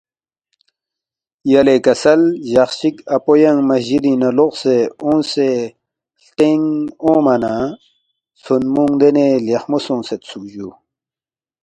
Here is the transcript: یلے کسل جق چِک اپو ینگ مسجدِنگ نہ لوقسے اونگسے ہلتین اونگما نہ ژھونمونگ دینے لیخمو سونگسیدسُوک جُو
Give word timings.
یلے 1.51 1.77
کسل 1.85 2.21
جق 2.51 2.69
چِک 2.79 2.95
اپو 3.15 3.33
ینگ 3.41 3.59
مسجدِنگ 3.69 4.17
نہ 4.21 4.29
لوقسے 4.37 4.77
اونگسے 5.03 5.49
ہلتین 6.19 6.61
اونگما 7.03 7.35
نہ 7.43 7.53
ژھونمونگ 8.41 8.93
دینے 8.99 9.27
لیخمو 9.45 9.77
سونگسیدسُوک 9.85 10.43
جُو 10.53 10.69